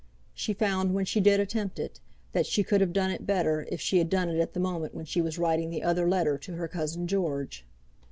She 0.33 0.53
found 0.55 0.95
when 0.95 1.05
she 1.05 1.19
did 1.19 1.39
attempt 1.39 1.77
it, 1.77 1.99
that 2.31 2.47
she 2.47 2.63
could 2.63 2.81
have 2.81 2.91
done 2.91 3.11
it 3.11 3.27
better 3.27 3.67
if 3.71 3.79
she 3.79 3.99
had 3.99 4.09
done 4.09 4.29
it 4.29 4.39
at 4.39 4.53
the 4.53 4.59
moment 4.59 4.95
when 4.95 5.05
she 5.05 5.21
was 5.21 5.37
writing 5.37 5.69
the 5.69 5.83
other 5.83 6.09
letter 6.09 6.39
to 6.39 6.53
her 6.55 6.67
cousin 6.67 7.05
George. 7.05 7.63